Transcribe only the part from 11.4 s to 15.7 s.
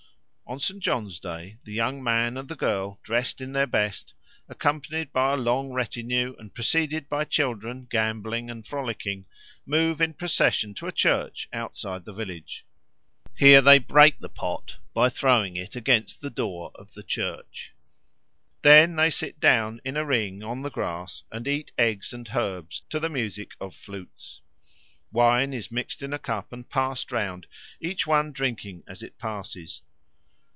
outside the village. Here they break the pot by throwing